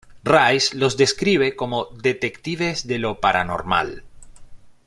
Rice 0.23 0.75
los 0.77 0.97
describe 0.97 1.55
como 1.55 1.85
"Detectives 2.01 2.87
de 2.87 2.97
lo 2.97 3.19
paranormal". 3.19 4.01